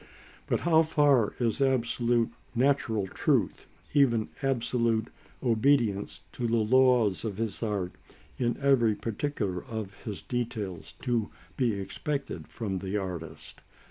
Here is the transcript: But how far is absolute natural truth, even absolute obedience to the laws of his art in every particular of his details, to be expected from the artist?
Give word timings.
But 0.47 0.61
how 0.61 0.81
far 0.81 1.33
is 1.39 1.61
absolute 1.61 2.31
natural 2.55 3.05
truth, 3.05 3.67
even 3.93 4.29
absolute 4.41 5.09
obedience 5.43 6.21
to 6.31 6.47
the 6.47 6.55
laws 6.57 7.23
of 7.23 7.37
his 7.37 7.61
art 7.61 7.91
in 8.39 8.57
every 8.59 8.95
particular 8.95 9.63
of 9.63 9.93
his 10.03 10.23
details, 10.23 10.95
to 11.03 11.29
be 11.55 11.75
expected 11.79 12.47
from 12.47 12.79
the 12.79 12.97
artist? 12.97 13.61